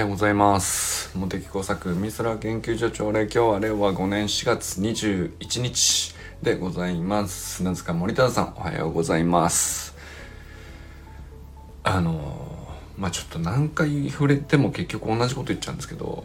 [0.00, 7.56] ようございます茂木工作美空研究所長令今日は令和5年4月21日でございます。
[7.56, 9.94] 砂塚森田さんおはようございます。
[11.82, 12.66] あの
[12.96, 16.24] まあちょっと何回触れても結局同じこと言っちゃうんですけど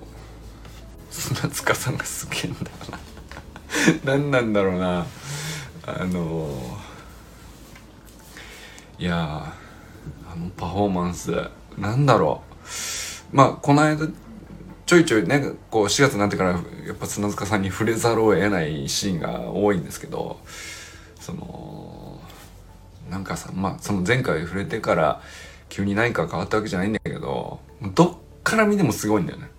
[1.12, 3.00] 砂塚さんがすげえんだよな。
[4.06, 5.06] 何なんだろうな
[5.86, 6.80] あの
[8.98, 9.54] いや
[10.32, 12.45] あのパフォーマンスなんだろう。
[13.36, 14.08] まあこの間
[14.86, 16.58] ちょいちょいねこう4月になってからや
[16.94, 20.40] っぱ砂塚さんに触れざるを得ないシーンが多いんですけど
[21.20, 22.22] その
[23.10, 25.22] なんかさまあその前回触れてから
[25.68, 27.60] 急に何か変わったわけじゃないんだけど
[27.94, 29.52] どっから見てもすごいんだよね。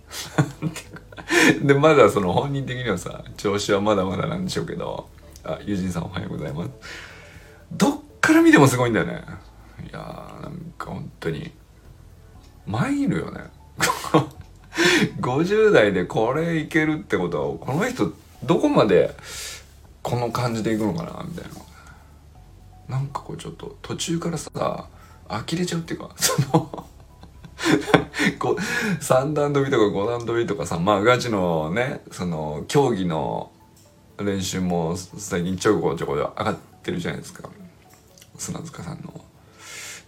[1.60, 5.06] でまだその本人的にはさ調子はまだまだなんでしょうけど
[5.44, 6.70] あ友人さんおはようございます。
[7.72, 9.22] どっから見てもすごいんだよね。
[9.82, 11.52] いやーなんか本当に
[12.66, 13.55] 参るよね。
[15.20, 18.12] 50代でこれいけるってことはこの人
[18.44, 19.14] どこまで
[20.02, 21.44] この感じでいくのかなみたい
[22.88, 24.50] ななんかこうちょっと途中からさ
[25.28, 26.86] 呆れちゃうっていうかその
[28.38, 33.50] こう3段跳びとか5段跳びとかさまあガチのねその競技の
[34.18, 37.48] 練習も最近ちょこちょこ上がってるじゃないですか
[38.38, 39.20] 砂塚さんの。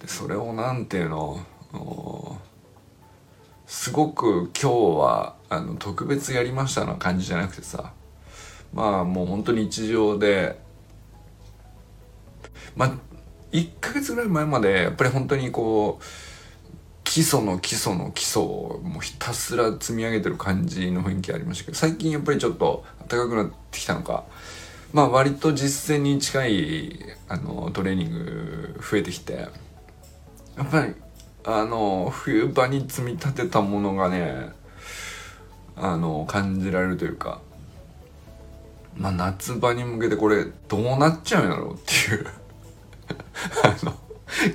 [0.00, 1.44] でそれをなんていうの
[3.68, 7.92] すごく今日はあの特別やりましたの感じじゃなくてさ
[8.72, 10.58] まあもう本当に日常で
[12.74, 12.92] まあ
[13.52, 16.04] 1ヶ月ぐらい前までやっぱり本当にこう
[17.04, 24.24] 基礎の基礎の基礎をもうひたすら積み上げてる感じの雰囲気ありましたけど最近やっぱりちょっと暖かくなってきたのか
[24.94, 30.94] まあ割と実践に近いあのトレーニング増えてきてやっぱり
[31.50, 34.50] あの冬場に積み立てたものがね
[35.76, 37.40] あの感じられるというか
[38.98, 42.26] まあ夏場に向けてこれどうなっちゃうんやろうっていう
[43.64, 43.94] あの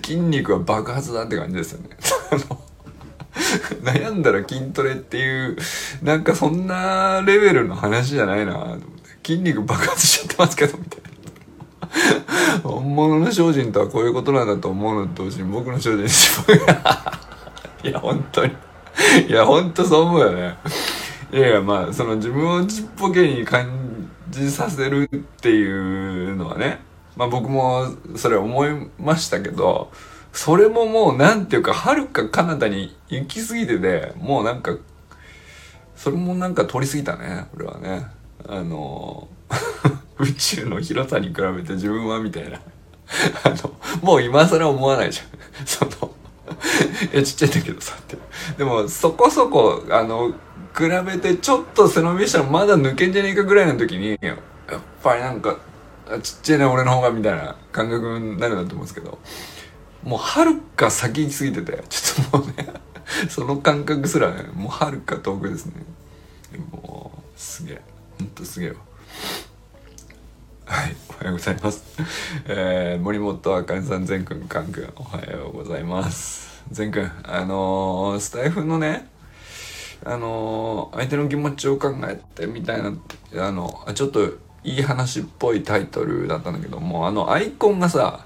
[0.03, 1.90] 筋肉は爆発だって感じですよね。
[3.81, 5.57] 悩んだら筋トレっていう
[6.03, 8.84] なんかそんなレベルの話じゃないなと思って。
[9.25, 10.92] 筋肉爆発しちゃってますけどみたいな。
[12.63, 16.43] 本物の精進とはこういうことなんだと思うのと同時に僕の精進
[17.83, 18.53] いや本当に。
[19.27, 20.55] いや本当そう思うよね。
[21.31, 23.67] いやいやまあその自分をちっぽけに感
[24.29, 26.79] じさせるっていうのはね
[27.15, 29.91] まあ僕もそれ思いましたけど
[30.31, 34.75] それももうなんていうかはるか彼方に行き過ぎててもうなんか
[35.95, 38.07] それもなんか通り過ぎたね俺はね。
[38.47, 39.27] あの
[40.19, 42.59] 宇宙の広さに比べて自分はみたいな。
[43.44, 45.24] あのもう今更思わないじゃ
[45.63, 45.68] ん。
[45.68, 46.12] その
[47.13, 48.18] いやちっちゃいんだけどさって。
[48.57, 50.31] でもそこそこあの
[50.75, 54.38] 比べてちょっと背伸びしたらまだ抜けんじゃねえかぐらいの時にやっ
[55.03, 55.57] ぱりなんか
[56.22, 59.19] ちっちゃいね俺の方がみたいな感覚になるんだと思うんですけど
[60.03, 62.73] もうはるか先に過ぎててちょっともうね
[63.29, 65.73] その感覚すらねもうはるか遠くですね。
[66.72, 67.81] もうすげえ。
[68.19, 68.75] ほんとすげえわ。
[70.66, 71.84] はいおはようございます。
[72.47, 76.63] えー、森本あかねさん善くんかんくんおはようございます。
[76.72, 79.09] 善くんあのー、スタイフのね
[80.06, 82.94] あのー、相手の気持ちを考えてみたいな
[83.46, 84.23] あのちょっと
[84.63, 88.25] いい話っぽいタイトルだったんだけどもあのアイコンがさ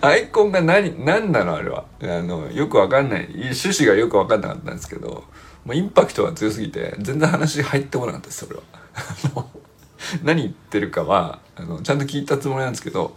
[0.00, 1.84] アイコンが何何なのあれは。
[2.02, 3.28] あのよくわかんない。
[3.32, 5.24] 趣旨がよくわかんなかったんですけど
[5.64, 9.61] もうインパクトが強すぎて全然話入ってこなかったです俺は。
[10.22, 13.16] 何言ってるかはあのちゃんと聞いたつもりなんですけど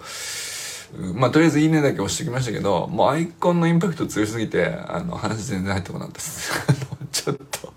[1.14, 6.52] まあとりあえず「いいね」だけ押してきましたけどもうアイコンのインパクト強すぎてあの話全然入ってこなかったです。
[7.12, 7.74] ちょっと。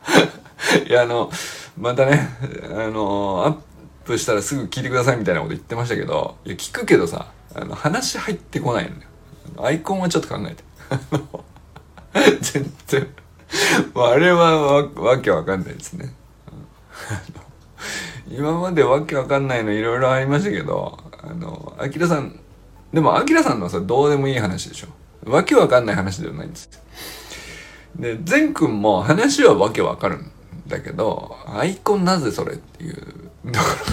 [0.88, 1.30] いやあの
[1.78, 2.28] またね
[2.70, 3.56] あのアッ
[4.04, 9.02] プしたらすぐ聞いてくださいみたいなこと言ってましたけどいや聞くけどさあの話入ってこないのよ。
[9.62, 10.64] アイコンはちょっと考えて。
[12.40, 13.08] 全然
[13.94, 16.12] あれはわわけわかんないですね。
[18.30, 22.38] 今までわけわかんないのいろいろありましたけどあのアキラさん
[22.92, 24.88] でもアキラさんのさどうでもいい話でしょ。
[25.30, 26.64] わけわかんない話ではないんです。
[26.64, 26.80] よ
[27.96, 30.32] で善くんも話はわけわかるん
[30.66, 33.10] だけどアイコンなぜそれっていうとこ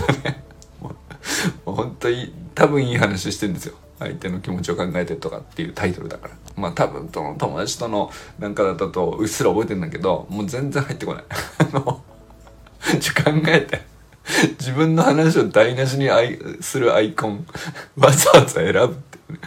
[0.07, 0.43] ろがね
[0.81, 3.75] もう本当に多分いい話してるんですよ。
[3.99, 6.35] 相手の気持ちを考えてとかっていうタイトルだから。
[6.55, 11.23] まあ多分との友達とのなんかだったとうっすら覚えてるんだけどもう全然入ってこない。
[11.59, 12.03] あの
[12.99, 13.96] ちょ考えて。
[14.59, 16.09] 自分の話を台無しに
[16.61, 17.45] するアイコン
[17.97, 19.39] わざわざ選ぶってね。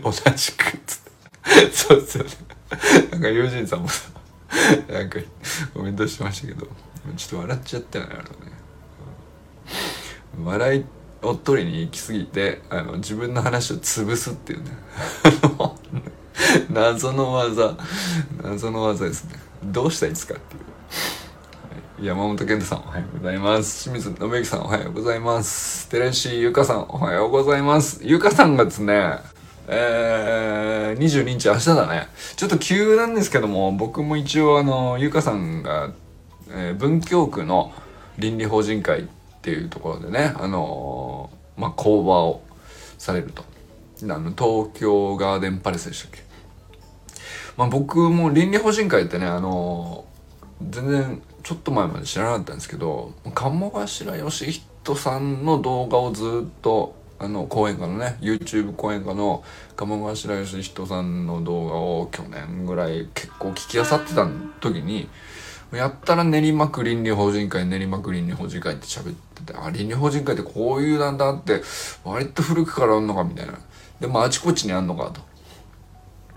[0.02, 0.98] 同じくつっ
[1.44, 1.72] て。
[1.72, 2.30] そうですよね。
[3.10, 4.08] なんか友人さんもさ
[4.88, 5.18] なんか
[5.72, 6.66] コメントしてましたけど
[7.16, 8.28] ちょっと笑っちゃったよねあのね。
[10.44, 10.84] 笑い
[11.22, 14.70] を取りに行き過ぎてあの自分の話を潰すっていうね。
[16.70, 17.76] 謎の技。
[18.42, 19.34] 謎の技ですね。
[19.64, 20.62] どうしたらいいですかっていう。
[22.00, 23.84] 山本健太さんおはようございます。
[23.84, 25.88] 清水信之さんおはようございます。
[25.88, 28.00] 寺石ゆかさんおはようございます。
[28.02, 29.20] ゆかさんがですね
[29.68, 32.08] えー、22日明日だね。
[32.34, 35.92] ちょっと急なんですけども僕も一応あのゆかさんが、
[36.50, 37.72] えー、文京区の
[38.18, 39.04] 倫理法人会っ
[39.40, 42.42] ていうところでねあのー、まあ講話を
[42.98, 43.44] されると。
[44.02, 46.24] あの東京ガーデンパレスでしたっけ。
[47.56, 50.04] まあ僕も倫理法人会ってねあの
[50.60, 59.44] 全然ちょっと前まで知らなかったんですけど鴨頭義人さんの動画をずっとあの講演家のね YouTube 講演家の
[59.76, 64.26] 鴨頭義人さんの動画を去年ぐらい結構聞きあさってた
[64.60, 65.08] 時に
[65.72, 69.14] やったら練馬区倫理法人会練馬区倫理法人会って喋っ
[69.44, 71.62] ててあ倫理法人会ってこういうなんだって
[72.04, 73.58] 割と古くからあんのかみたいな。
[74.00, 75.20] でもあちこちにあんのかと。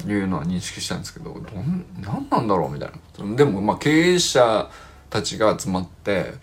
[0.05, 3.35] いうのは認識したんですけどどん何なんだろうみたいな。
[3.35, 4.69] でもまあ経営者
[5.09, 6.33] たちが集まって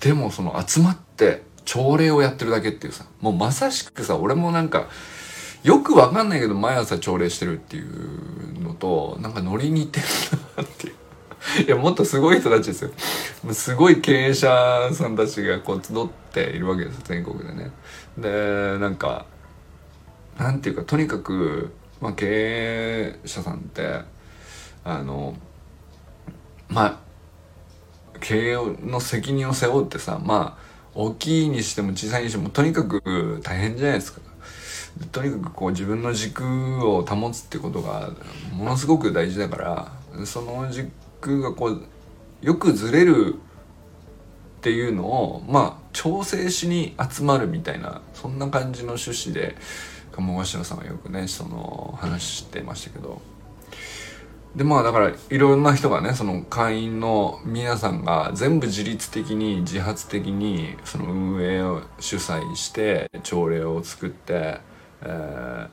[0.00, 4.88] でもその集まって朝礼をやってるだけっていうさもうまさしくさ俺もなんか
[5.62, 10.06] よくわかんないけど毎朝朝礼してるっていうのとなんかノリに似てる
[10.56, 10.94] なっていう。
[11.66, 12.90] いやもっとすごい人たちですよ。
[13.52, 17.70] すごい経営者さんたちがこう集っているわけです全国でね。
[18.18, 19.26] でなんか
[20.38, 24.00] なんていうかとにかく、まあ、経営者さんって
[24.84, 25.34] あの
[26.68, 26.98] まあ
[28.24, 34.20] 経営の責任を背負ってさまあ大きいにしても小さいにしてもとにかく大変じゃないですか。
[35.12, 38.12] とにかくこう自分の軸を保つってことが
[38.52, 41.82] ものすごく大事だからその軸がこう
[42.40, 49.56] よくずれるっていうのをまあ調整しに集まるみたいなそんな感じの趣旨で
[50.12, 53.33] 鴨頭さんはよくねその話してましたけど。
[54.56, 64.60] でまあだからいろんな人がねその会員の皆さんが全部自律的に自発的にその運営を主催して朝礼を作って、
[65.02, 65.68] えー、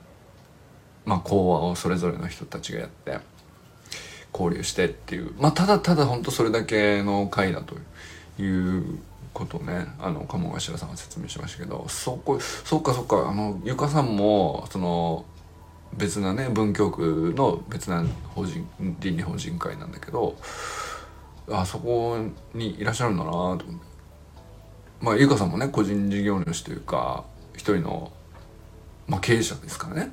[1.05, 3.19] まあ講話をそれぞれの人たちがやって
[4.33, 7.75] 交流してっていうまあただただ本当それだけの会だと
[8.41, 8.99] いう
[9.33, 15.25] ことねあの鴨頭さんが説明しましたけどそこそっかそっかあのゆかさんもその
[15.93, 18.03] 別なね文京区の別な
[18.33, 18.67] 法人
[18.99, 20.35] 倫理法人会なんだけど
[21.49, 22.17] あそこ
[22.53, 23.91] にいらっしゃるんだなと思って。
[25.01, 28.11] まあゆかさんもね個人事業主というか一人の、
[29.07, 30.11] まあ、経営者ですからね。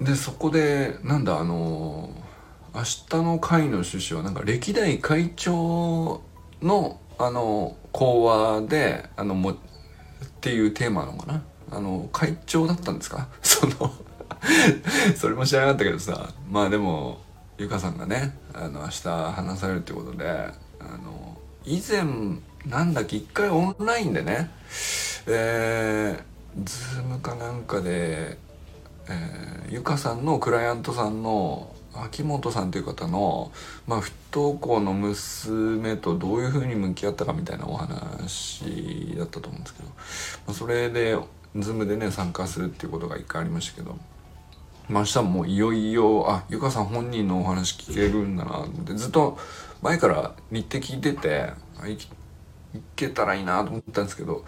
[0.00, 2.10] でそこでなんだあの
[2.74, 6.20] 明日の会の趣旨はなんか歴代会長
[6.60, 9.56] のあの講話であのもっ
[10.40, 11.42] ていうテーマなのかな。
[11.70, 13.28] あの会長だったんですか？
[13.42, 13.92] その
[15.16, 17.20] それも知らなかったけどさまあでも
[17.58, 20.52] ゆかさんがねあの明日話されるってことであ
[20.98, 22.04] の以前
[22.66, 23.16] なんだっけ？
[23.16, 24.50] 一回オンラインでね
[25.26, 28.38] えー、ズームかなんかで、
[29.08, 33.50] えー、ゆかさんのクライアントさんの秋元さんという方の、
[33.86, 39.94] まあ、不登校の娘とどういうふうに向き合ったかみたいなお話だったと思うんですけど、ま
[40.48, 41.16] あ、それで
[41.54, 43.98] ズームでね参加するっていうことが一回ありましたけど、
[44.88, 49.38] まあ、明日もいよいよあゆかさん本人のお話聞けるんだなってずっと
[49.82, 51.52] 前から日程聞いてて
[51.88, 51.98] い
[52.94, 54.44] けたらいいなと思ったんですけど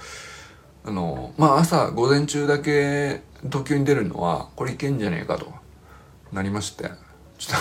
[0.85, 5.53] あのまあ朝午前中だけ東京に出るのはこれいけんじゃねえかと
[6.33, 6.91] なりまして。
[7.39, 7.61] ちょっ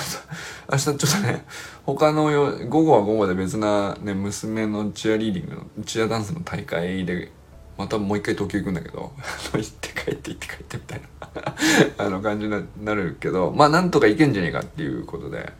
[0.68, 1.46] と明日ちょっとね
[1.86, 7.32] 他のよ午後は午後で別なね娘のチアリーディングのチアダンスの大会で
[7.78, 9.12] またもう一回東京行くんだけど
[9.54, 11.02] 行って帰って行って帰ってみたい
[11.36, 11.54] な
[12.06, 15.54] あの感じになるけどまあなんとか行けんじゃねえかっていうことで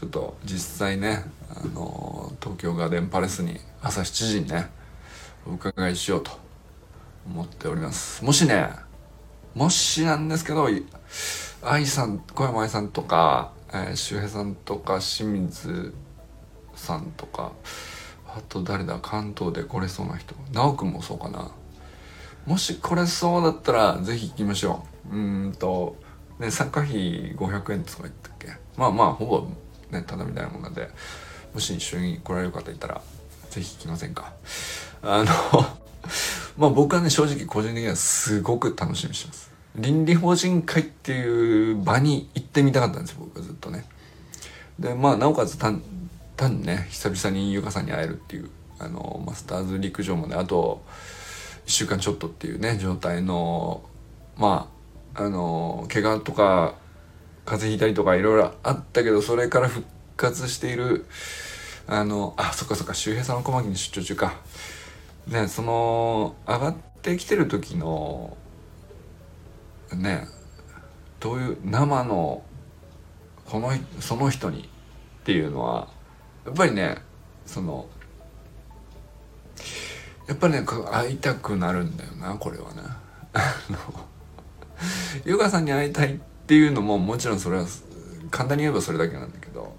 [0.00, 4.70] ちょっと実際ねあの東京ガーデンパレスに朝7時にね
[5.46, 6.30] お伺いしようと
[7.26, 8.24] 思っております。
[8.24, 8.70] もしね
[9.54, 10.68] もしなんですけど
[11.62, 15.92] 愛さん小山愛さんとか、えー、周平さんとか清水
[16.74, 17.52] さんとか
[18.28, 21.50] あと誰だ関東で来れそうな人直くんもそうかな。
[22.46, 25.16] もし来れそうだったらぜひ行きましょう。
[25.16, 25.96] うんと
[26.38, 28.48] ね参加費500円とか言ったっけ？
[28.76, 29.46] まあまあほぼ
[29.90, 30.88] ねただみたいなもんなで
[31.52, 33.00] もし一緒に来られる方いたら
[33.50, 34.32] ぜひ行きませんか？
[35.02, 35.26] あの
[36.56, 39.50] まあ僕はね正直個人的にはすごく楽しみにしてます。
[39.76, 43.84] 倫理法人会っていう場に行ってみたかったんですよ僕はずっとね。
[44.78, 45.82] でまあなおかつ単
[46.36, 50.82] 単にね久々に優香さんに会えるっていうあのマスターズ陸上まであと
[51.68, 53.82] 1週間ちょっとっていうね状態の
[54.38, 54.70] ま
[55.14, 56.74] ああの怪我とか
[57.44, 61.04] 風邪ひいたりとかいろいろあったけどそれから復活している
[61.86, 64.34] あのあそっかそっか周平さんの小牧に出張中か。
[65.26, 68.38] ねその上がってきてる時の
[69.94, 70.26] ね
[71.20, 72.42] どういう生の
[73.44, 75.88] このその人にっていうのは
[76.46, 76.96] やっぱりね
[77.44, 77.86] その
[80.28, 82.82] やっぱりね会いたくなるんだよなこれはね。
[85.24, 87.66] ヨガさんに会いたいっていうのももちろんそれは
[88.30, 89.70] 簡単に言えばそれだけなんだけどやっ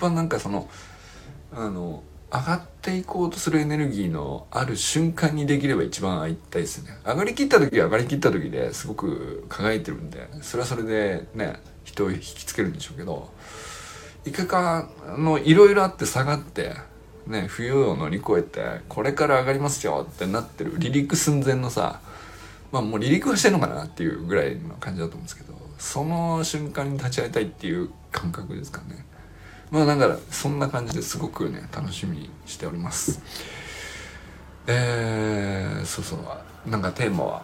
[0.00, 0.68] ぱなんかその
[1.52, 13.30] あの上がっていこうとするエネルギーのある瞬間にできれば一番会いたいですね上がりきった時は上がりきった時ですごく輝いてるんでそれはそれでね人を引きつけるんでしょうけど
[14.26, 16.74] いかかのいろいろあって下がって
[17.28, 22.00] ね冬を乗り越えてこれから上がりますよってなってる離陸寸前のさ
[22.72, 29.06] まあもう離陸はしてんのかなっていうぐらいの感じだと思うんですけどその瞬間に立ち会いたいっていう感覚ですかね。
[29.70, 33.20] まあだからそんな感じですごくね楽しみにしております。
[34.66, 37.42] えー、そうそうなんかテーマは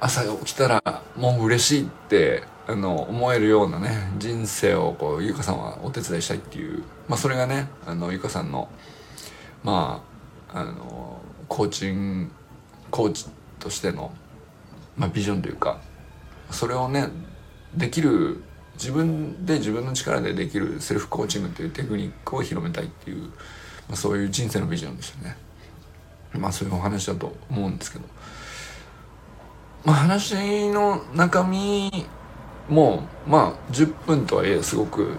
[0.00, 8.68] 朝起きたらもう嬉しいってあの思えるようなね人生をこうゆかさんはお手伝いしたいっていうまあそれがねあのゆかさんの
[9.66, 10.00] ま
[10.54, 12.30] ああのコーチン
[12.92, 13.26] コーチ
[13.58, 14.12] としての、
[14.96, 15.80] まあ、ビジョンというか
[16.52, 17.08] それをね
[17.74, 18.44] できる
[18.74, 25.36] 自分で自分の力でできるセルフコーチングっていうテクニックを広めたいっていう、まあ、そういう人生のビジョンですよね。
[26.32, 28.04] まあそういうお話だと思うんですけど。
[29.84, 31.90] まあ話の中身
[32.68, 35.16] もまあ10分とはいえすごく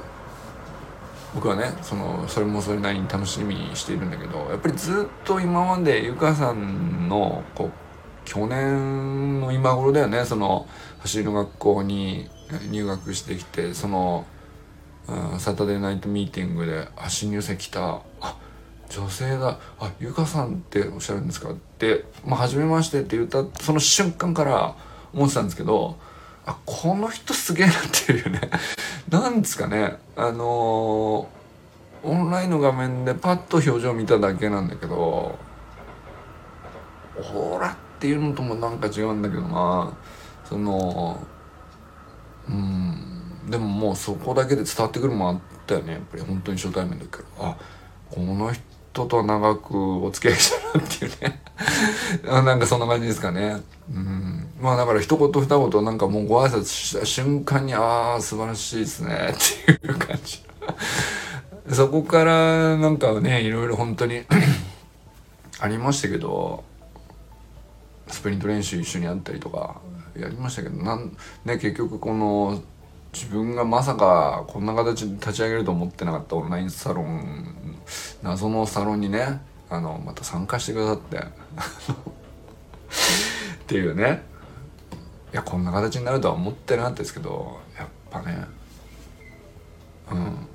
[1.38, 7.72] 僕はねそのそれもそれなりに楽しみにしているんだけどやっぱりずっと今までゆかさんのこう
[8.25, 10.67] 去年の今頃だよねその
[10.98, 12.27] 走りの学校に
[12.72, 14.25] 入学してきてその、
[15.08, 18.36] うん、サタデーナイトミーティングで「あ新入生来たあ
[18.89, 24.74] 女性だあゆかさんっておっしゃるんですか?」って「まあ、初めまして」って言ったその瞬間から
[25.13, 25.98] 思ってたんですけど
[26.48, 27.75] あこの人すげえなっ
[28.06, 28.39] ていうね。
[29.12, 30.00] なんですかね。
[30.16, 35.38] あのー、オンラインの画面でパッと表情見ただけなんだけど
[37.22, 39.92] ほらっていうのともなんか違うんだけどな。
[40.48, 41.20] その
[42.48, 45.94] うんでももうそこだけで伝わってくるもんあったよね。
[45.94, 47.58] やっぱり本当に初対面だけどあ
[48.10, 51.44] この人と長くお付き合いしたなっていうね。
[52.24, 53.62] なんかそんな感じですかね。
[53.94, 54.47] うん。
[54.60, 60.44] まあだから一言二言なんかもうご挨拶した瞬間にああ素晴らしいですね っていう感じ。
[61.74, 64.24] そこからなんかねいろいろ本当に
[65.60, 66.64] ありましたけど
[68.08, 69.82] スプリント練習一緒にやったりとか
[70.16, 72.62] やりましたけどなんね結局この
[73.14, 77.56] 自分がまさかこんな形で立ち上げると思ってなかったオンラインサロン
[78.24, 81.18] 謎のサロンにねあのまた参加してくださって。
[83.68, 84.37] っていうね。
[85.38, 88.46] やこんな形になるとは思ってなかったですけどやっぱね。
[90.12, 90.48] うん。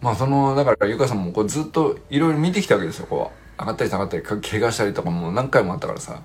[0.00, 3.06] まあそのだからゆかさんもこうずっといろいろ見てきたわけですよ。
[3.06, 6.20] こう上がったり下がったり怪我したりとかも何回もあったからさ。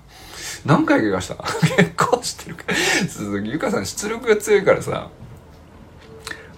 [0.66, 1.36] 何回怪我した？
[1.76, 2.56] 結構してる。
[2.56, 5.08] から鈴木ゆかさん出力が強いからさ。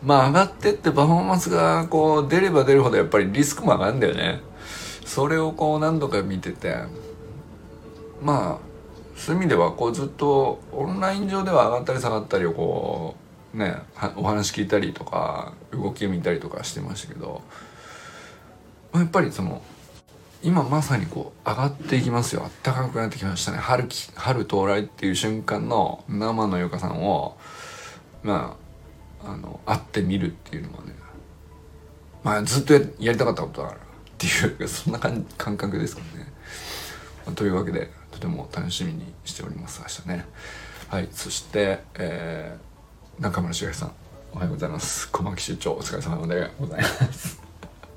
[0.03, 4.41] まあ上がってってパフォーマンスがこう出れば出るほどやっぱりリスクも上がるんだよね。
[5.05, 6.77] それをこう何度か見てて。
[8.23, 8.64] まあ
[9.25, 13.17] そういう意味ではこうずっとオンライン上では上がったり下がったりをこ
[13.55, 13.75] うね
[14.17, 17.41] お話聞いたりとか動きを見たりとかしてましたけど
[18.93, 19.63] まやっぱりその
[20.43, 22.43] 今まさにこう上がっていきますよ。
[22.45, 23.57] あったかくなってきましたね。
[23.57, 27.39] 春春到来っていう瞬間の生のよかさんを
[28.23, 28.59] ま
[29.23, 30.93] ああの会ってみるっていうのはね
[32.23, 33.83] まあずっとやりたかったことだからっ
[34.19, 35.25] ていうそんな感
[35.57, 37.91] 覚ですからね、というわけで
[38.25, 40.25] ても楽しみにしております明日ね。
[40.89, 43.93] はいそして、えー、中村茂さん
[44.33, 45.11] おはようございます。
[45.11, 47.39] 小牧出張お疲れ様でございます。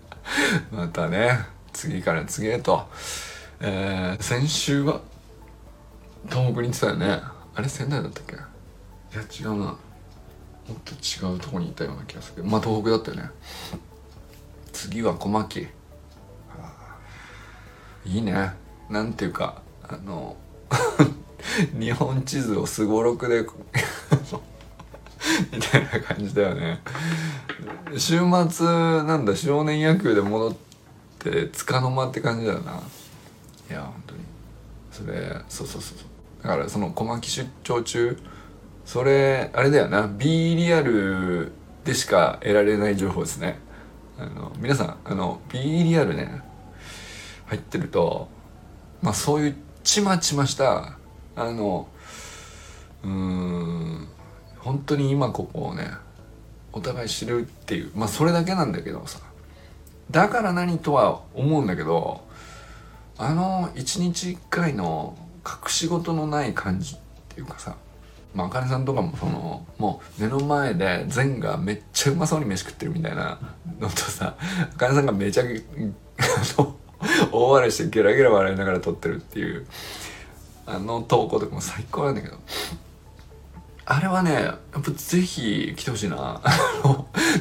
[0.70, 1.40] またね
[1.72, 2.90] 次から次へと、
[3.62, 5.00] えー、先週は
[6.30, 7.22] 東北に行ってたよね。
[7.56, 8.36] あれ仙台だったっけ？
[8.36, 8.38] い
[9.16, 9.66] や違うな。
[9.66, 9.78] も
[10.74, 12.48] っと違うとこにいたような気がするけど。
[12.50, 13.30] まあ東北だったよね。
[14.74, 15.68] 次は小牧。
[18.06, 18.52] いいね。
[18.90, 20.36] なんていうかあの
[21.79, 23.41] 日本地図をすごろくで
[25.51, 26.82] みたいな感じだよね。
[27.98, 30.56] 週末なんだ少年野球で戻っ
[31.20, 32.82] てつかの間って感じだよな。
[33.70, 34.22] いや本当に。
[34.91, 35.98] それそうそうそう
[36.44, 38.17] だからその小牧出張中
[38.86, 40.08] それあれだよな。
[40.08, 41.51] B リアル
[41.86, 43.60] でしか得られない情報ですね。
[44.20, 46.41] あの皆さんあの B リアルね
[47.46, 48.27] 入ってると
[49.01, 49.56] まあそういう
[49.88, 50.98] ちまちました。
[51.38, 51.88] あの
[53.03, 54.08] うーん
[54.60, 55.88] 本当に今ここをね
[56.74, 59.22] お互い知るっていうまあそれだけなんだけどさ。
[60.12, 62.22] だから何とは思うんだけど
[63.17, 66.98] あの一日一回の隠し事のない感じっ
[67.29, 67.77] ていうかさ
[68.36, 73.39] まあ、あかねさんとかもそのもう目の前で善がめっちゃうまそうに飯食ってるみたいな
[73.79, 75.44] のとさあかねさんがめちゃ
[77.32, 79.68] 大笑いしてゲラゲラ笑いながら撮ってるっていう
[80.66, 82.38] あの投稿とかも最高なんだけど。
[83.89, 86.42] あれはねやっぱぜひ来てほしいな。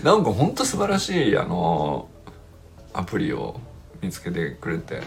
[0.05, 2.09] なんかほんと素晴らしいあの
[2.93, 3.61] アプリを
[4.01, 5.03] 見つけてくれて。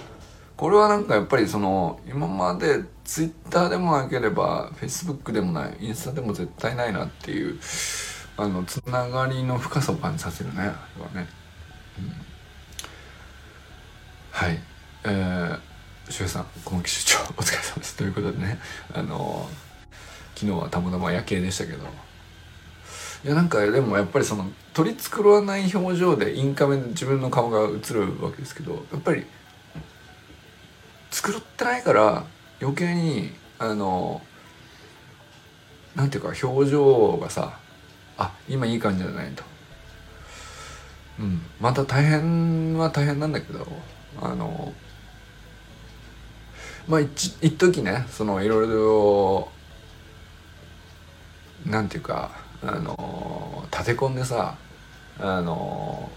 [0.60, 7.58] これはなんかやっぱりその今までツイッターでもなければフェイスブックでもないインスタでも絶対ないなっていう
[8.36, 11.30] あのつながりの深さを感じさせるねあれはね、
[11.98, 12.12] うん、
[14.40, 14.58] はい。
[15.04, 15.60] えー
[16.10, 17.98] 周さん今期出張お疲れ様です。
[17.98, 18.58] ということでね
[18.94, 19.50] あの
[20.34, 21.86] 昨日はたまたま夜景でしたけど。
[23.26, 29.26] いやなんかでもやっぱりその取り繕わない表情でインカメで自分の顔が映るわけですけどやっぱり
[31.12, 32.24] 繕ってないから
[32.62, 34.22] 余計にあの
[35.98, 37.60] なんていうか表情がさ
[38.18, 39.44] あ今いい感じじゃないと。
[41.20, 43.68] うん、また大変は大変なんだけど
[44.22, 44.74] あの
[46.88, 49.50] まあ一時ねそのいろいろ
[51.66, 52.32] なんていうか
[52.64, 54.58] あの立て込んでさ
[55.20, 56.10] あの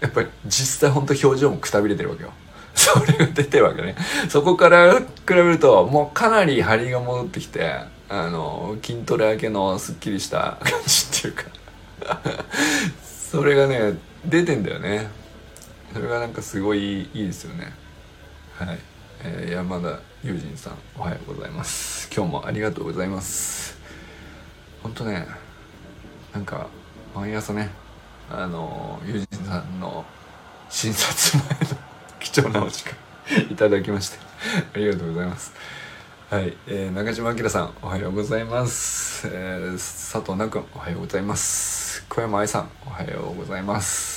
[0.00, 2.30] やっぱり実際本当表情もくたびれてるわけよ。
[2.74, 3.96] それが出てるわけね。
[4.28, 12.20] そこから比べると、もうかなり張りが戻ってきて、あの、筋トレ明けのすっきりした感じっていうか
[13.30, 13.94] それがね、
[14.26, 15.08] 出てんだよね。
[15.96, 17.72] それがなんかすごいいいですよね。
[18.58, 18.78] はい。
[19.24, 22.10] えー、山田友人さん、おはようございます。
[22.14, 23.78] 今日もありがとうございます。
[24.82, 25.26] ほんとね、
[26.34, 26.66] なんか、
[27.14, 27.70] 毎朝ね、
[28.30, 30.04] あの、友人さんの
[30.68, 31.76] 診察前の
[32.20, 32.92] 貴重なお時間
[33.50, 34.18] いただきまして
[34.74, 35.54] ありがとうございます
[36.28, 44.15] はい、えー、中島明さんおはようございます、えー、佐藤奈君おはようございます小山愛さんおはようございます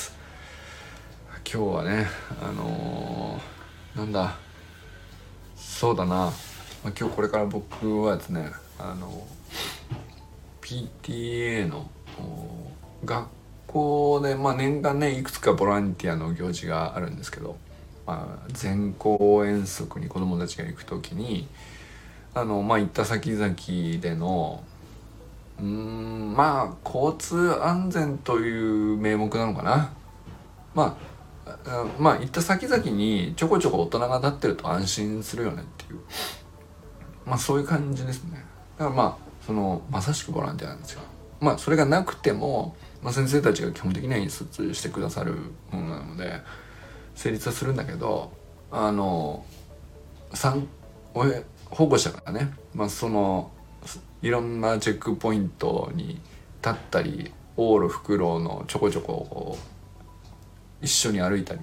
[1.51, 2.05] 今日はね
[2.43, 4.35] あのー、なんだ
[5.55, 6.31] そうだな、まあ、
[6.95, 9.25] 今日これから僕はですねあの
[10.61, 11.89] PTA の
[13.03, 13.27] 学
[13.65, 17.57] 校で、まあ、年間ねいくつかボランティアの行事があるんですけど
[18.05, 21.47] まあ、全校遠足に子どもたちが行く時に
[22.35, 23.55] あのまあ行った先々
[24.01, 24.63] での
[25.59, 29.93] うんまあ交通安全という名目なのかな。
[30.73, 31.18] まあ
[31.99, 35.99] まあ行った先々にちょこちょこ大人が立ってると安心するよねっていう。
[37.25, 38.45] まあそういう感じですね。
[38.77, 41.01] だからまあそのまさしくボランティアなんですよ。
[41.39, 45.35] まあそれがなくても、まあ、先生たちが基本的には引率してくださる
[45.71, 46.41] ものなので
[47.15, 48.31] 成立はするんだけど
[48.71, 49.45] あの
[51.69, 53.51] 保護者がね、まあ、その
[54.21, 56.19] いろんなチェックポイントに
[56.61, 59.57] 立ったり往路フクロウのちょこちょこ
[60.81, 61.59] 一緒に歩いたり。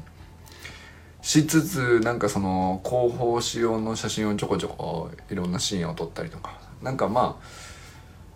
[1.22, 6.58] しつつなんかその広報仕様の写真をちょこちょこいろんなシーンを撮ったりとか。
[6.82, 7.40] なんかま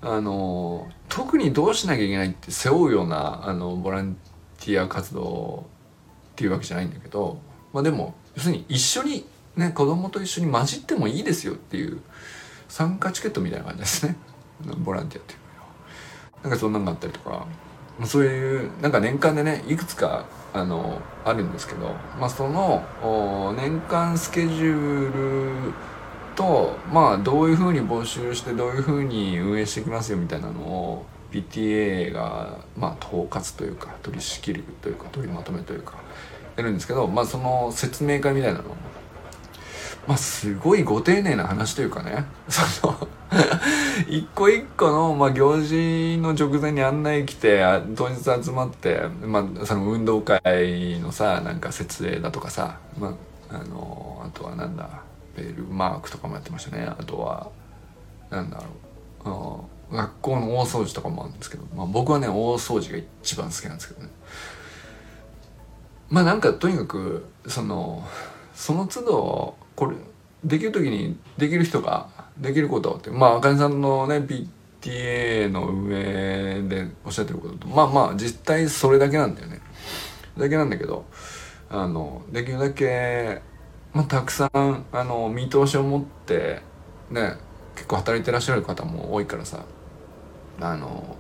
[0.02, 4.16] ああの特にどうしなきゃいけないって背負うようなあのボラン
[4.58, 5.66] ティア活動
[6.32, 7.38] っていうわけじゃないんだけど、
[7.72, 12.00] まあ、でも要するに一緒にね子供と一緒に混じってもいいですよっていう
[12.68, 14.16] 参加チケットみたいな感じですね。
[14.78, 17.46] ボランティアっていうなんかそんなのがあったりとか。
[18.06, 25.72] そういうなんか年間でねいくつかあのあるんですけど、まあ、その年間スケジュール
[26.34, 35.94] とまあどういうふうに募集してどういうふうに運営していきますよみたいなのを PTA がまあ統括というか取り仕切るというか取りまとめというか
[36.56, 38.76] やるんですけど、まあ、その説明会みたいなのを
[40.06, 43.08] まあ、すごいご丁寧な話というかね、 その
[44.08, 47.62] 一個一個の、まあ、行事の直前に案内来て、
[47.96, 53.14] 当日集まって、まあ、その運動会のさ、なんか設営だとかさ、ま
[53.50, 54.88] あ、あの、あとはなんだ、
[55.36, 56.92] ベルマークとかもやってましたね。
[56.98, 57.48] あとは、
[58.30, 59.80] なんだろう。
[59.94, 64.10] 学校の大掃除とかもあるんですけど、まあ、僕はね大掃除が一番好きなんですけどね。
[66.08, 68.06] まあなんかとにかくその
[68.54, 69.96] その都度これ
[70.44, 74.16] できる時にできる人ができることってまああかねさんのね
[74.82, 79.62] PTA の運営でおっしゃってることとまあまあ実態それだけなんだよね。
[80.36, 81.06] だけなんだけど
[81.70, 83.40] あのできるだけ、
[83.94, 86.60] まあ、たくさんあの見通しを持って
[87.10, 87.38] ね
[87.74, 89.64] 結構働いてらっしゃる方も多いからさ
[90.60, 91.16] あの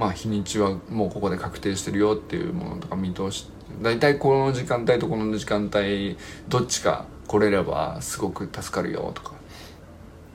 [0.00, 3.48] まあ日にちはもうここで確定してるよっていうものとか見通し
[3.82, 6.16] 大体この時間帯とこの時間帯
[6.48, 9.34] どっちか来れればすごく助かるよとか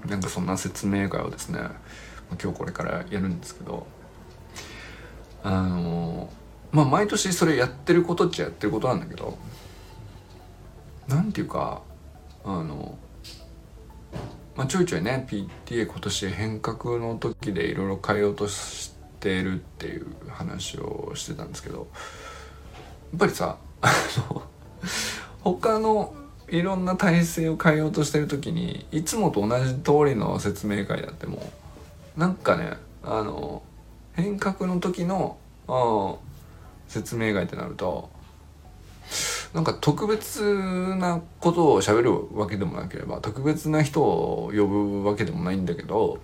[0.08, 1.60] なんかそんな説明会をですね
[2.41, 3.88] 今日これからやるんですけど
[5.43, 6.30] あの
[6.71, 9.38] まあ毎年それやってることっちゃやってることなんだけど
[11.08, 11.82] なんていうか
[12.43, 12.97] あの
[14.56, 23.93] まあ、ちょいちょいね PTA 今年変革の時でいろいろ変えようとしてるっていう話をしてたんですけどやっぱりさあ
[24.30, 24.43] の
[25.39, 26.13] 他の
[26.51, 31.51] いろんな体制を変えようとしてる時にいつもと同じ通りの説明会だっても
[32.17, 33.63] なんかねあの
[34.13, 35.38] 変革の時の
[36.88, 38.09] 説明会ってなると
[39.53, 40.43] なんか特別
[40.95, 46.19] なことを喋るわけでもなければ特別な人を呼ぶわけでもないんだけど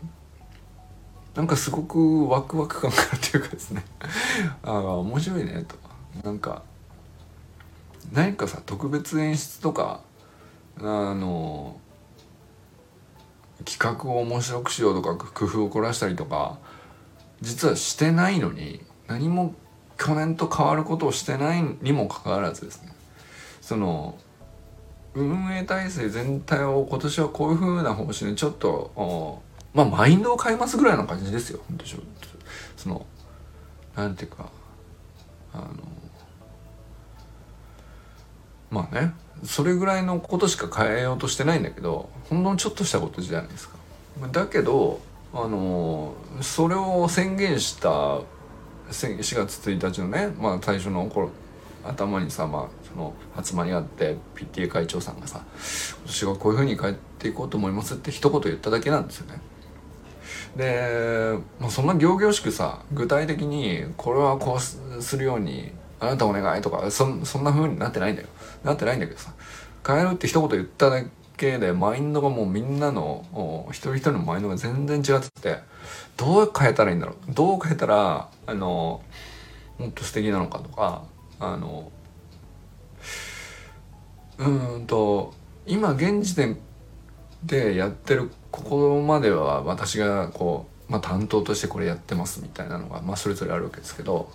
[1.36, 3.84] なんかすごくワクワク感があるっていうかですね。
[4.64, 5.76] ああ面白いねと。
[6.24, 6.64] なんか
[8.14, 10.00] 何かさ特別演出とか
[10.80, 11.80] あの
[13.64, 16.60] 企画を面白くしようとか工夫を凝らしたりとか
[17.42, 19.56] 実はしてないのに何も
[19.98, 22.94] 去年と変わることをしてないにもかかわらずですね。
[23.62, 24.18] その
[25.14, 29.42] 運営体制全体を今年はこういう風な方針でちょっと
[29.74, 31.62] まあマインドを変えますぐらいの感じですよ。
[31.70, 31.86] 本当
[32.76, 33.06] その
[33.96, 34.50] なんていうか
[35.54, 35.68] あの
[38.70, 39.14] まあね。
[39.44, 43.78] それぐらいのことしか変えようとしてないんだけどほんのちょっとしたことじゃないですか
[44.32, 45.02] だけど
[45.34, 47.90] あのそれを宣言した
[48.90, 51.30] 4月1日のね、まあ、最初の頃
[51.84, 55.44] 頭にさ、まあ、その集まりがあって PTA 会長さんがさ
[56.04, 59.42] 「今年はこういうふうに変えていこうと思います」って一言言っただけなんですよね。
[60.56, 68.28] で、まあ、そんな仰々しくさ具体的にこれはこうするようにあなたお願いとかそそんな風になってないんだよ
[68.66, 69.32] なってないんだけどさ。
[69.86, 71.04] 変えるって一言言っただ
[71.38, 75.60] けでマインドがもうみんなの一人一人のマインドが全然違ってて
[76.18, 77.34] どう変えたらいいんだろう。
[77.34, 79.04] どう変えたらあの
[79.78, 81.04] もっと素敵なのかとか
[81.40, 81.92] あの
[84.38, 85.34] うんと
[85.68, 86.58] 今現時点
[87.44, 94.32] でやってるここまでは私がこう、まあ、担当としてこれやってますみたいなのが、まあ、それぞれあるわけですけど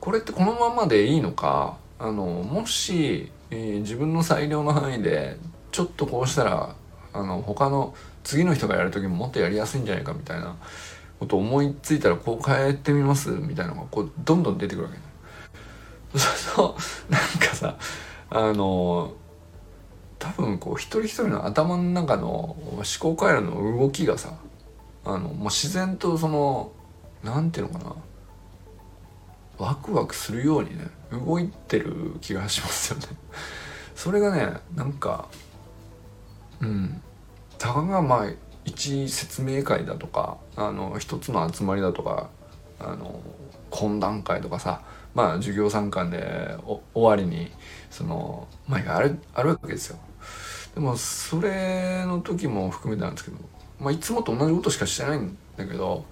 [0.00, 5.36] これってこのままでいいのかあのもし、えー、自分の裁量の範囲で
[5.72, 6.74] ちょっとこうしたら
[7.12, 10.56] あの他の次の人がやる時ももっとやりやすいんじゃないかみたいな
[11.20, 13.30] こと思いついたらこう変えてみます？
[13.30, 14.96] みたいなのがこうどんどん出てくるわけ。
[14.98, 15.02] ね
[16.12, 16.76] そうすると
[17.10, 17.76] なんかさ
[18.30, 19.14] あの
[20.18, 24.34] 多分こう一人一人の頭の中の思考回路の動きがさ
[25.04, 26.72] あのもう自然とその
[27.22, 27.94] なんていうのかな
[29.58, 33.06] ワクワクするようにね動いてる気がしますよね。
[33.94, 35.28] それがねなんか
[36.60, 37.02] うん。
[37.58, 38.30] たかがまあ
[38.64, 42.28] 一説明会だとかあの一つの集まりだとか
[42.78, 43.20] あの
[43.70, 44.82] 懇談会とかさ
[45.14, 46.56] まあ授業参観で
[46.94, 47.50] 終わりに
[47.90, 49.98] そのまああるあるわけですよ。
[50.74, 53.38] でもそれの時も含めてなんですけど、
[53.80, 56.04] まあ、いつもと同じことしかしてないんだけど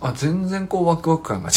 [0.00, 1.54] あ全然こうワクワク感が違う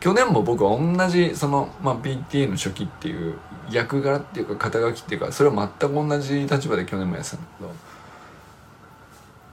[0.00, 3.38] 去年も僕は同じその、まあ、PTA の初期っていう
[3.70, 7.46] 役柄っていうか肩書きっていうかそれは全く同じ立場で去年もやってたんだ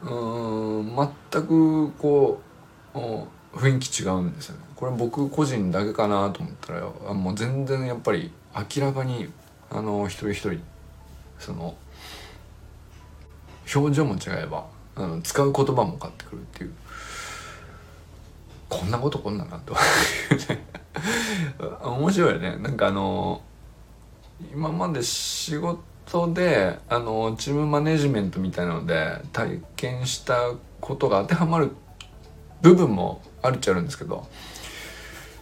[0.04, 0.96] けどうん
[1.32, 2.42] 全くこ
[2.94, 2.98] う
[3.58, 4.66] 雰囲気違うんですよね。
[4.76, 9.30] これ僕個人だけかなと思ったらあもう全然やっぱり明らかに
[9.72, 10.62] あの一人一人
[11.40, 11.76] その
[13.74, 16.74] 表情も違えばあの使う言葉も変わってくるっていう。
[18.70, 19.76] こんなことこんなんなと
[21.84, 22.58] 面白いよね。
[22.58, 23.42] なんかあの
[24.54, 30.52] 今まで仕事であのチームマネジメントみたいなので体験した
[30.82, 31.72] ことが当てはまる
[32.62, 34.28] 部分もあるっちゃあるんですけど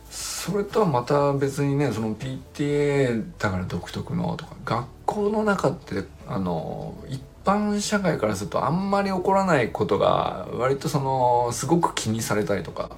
[0.10, 12.92] それとはまた別にねその PTA だから独特のとか学校の中ってあの一般社会からするとあんまり起こらないことが割とそのすごく気にされたりとか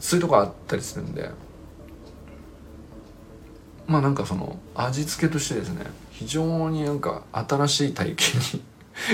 [0.00, 1.30] そういうとこあったりするんで。
[3.86, 8.40] まあなんかその味付けとしてですね非常になんか新しい体験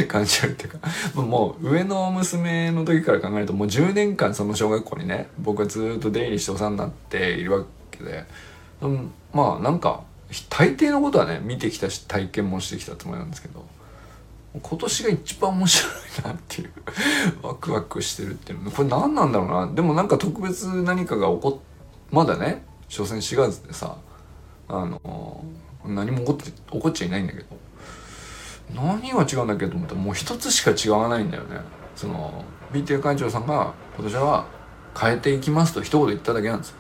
[0.03, 8.25] に 感じるっていうかもう上の娘の時から考えるともう10年間その小学校にね僕はずっと出入りしてお世話になっているわけで、
[8.83, 10.03] うん、まあなんか
[10.49, 13.65] 大抵のことはね見てきたし体験もしてきたつもりなんですけど。
[14.53, 15.93] 今年が一番面白い
[16.25, 16.73] なっていう
[17.43, 18.71] ワクワクしてるっていうの。
[18.71, 19.73] これ何なんだろうな。
[19.73, 21.63] でもなんか特別何かが起こっ
[22.11, 23.97] まだね所詮4月でさ
[24.69, 25.45] あの
[25.85, 27.47] 何も起こって起こっちゃいないんだけど。
[28.75, 31.61] 何が違うんだっけと思ったらもう一つしか違わないんだよね。
[31.97, 34.47] その BTA 会長さんが今年は
[34.99, 36.77] 変えていきますと一言言っただけなんですよ。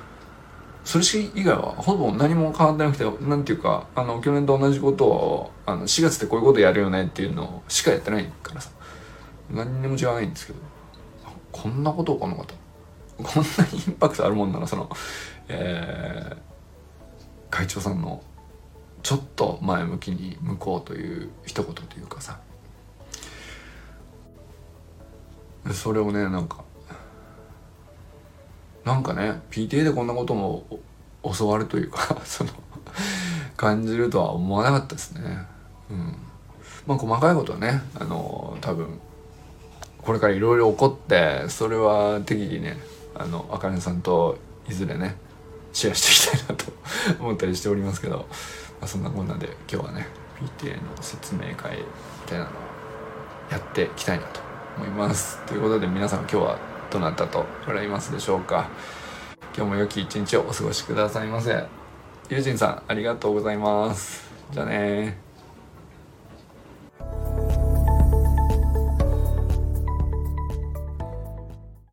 [0.90, 1.04] それ
[1.36, 8.72] 以外はほぼ何も変わってなくてなんていうかあの去年と同じことをあの4月でこういうことやるよねっていうのしかやってないからさ。
[9.52, 10.58] 何にも違わないんですけど。
[11.52, 12.54] こんなこと起このかと。
[13.22, 14.90] こんなにインパクトあるもんならその
[15.46, 16.36] えー、
[17.50, 18.24] 会長さんの
[19.04, 22.40] ちょっと前向きに向こうという一言というかさ。
[25.72, 26.64] それをねなんか
[28.90, 30.64] なんかね PTA でこんなことも
[31.22, 32.50] 教わるというか その
[33.56, 35.46] 感じるとは思わなかったですね。
[35.90, 36.16] うん。
[36.88, 38.98] まあ細かいことはねあの多分
[39.98, 42.78] これからいろいろ起こってそれは適宜ね
[43.14, 45.14] あのあかねさんといずれね
[45.72, 46.72] シェアしていきたいなと
[47.22, 48.24] 思ったりしておりますけど、ま
[48.82, 50.08] あ、そんなこんなで今日はね
[50.58, 51.84] PTA の説明会み
[52.26, 52.54] たいなのを
[53.52, 54.40] やっていきたいなと
[54.78, 55.38] 思います。
[55.46, 58.68] ということで皆さん今日はとなったと笑いますでしょうか。
[59.56, 61.64] 今日も良き一日をお過ごしくださいませ。
[62.28, 64.28] ゆうじんさんありがとうございます。
[64.50, 65.29] じゃあね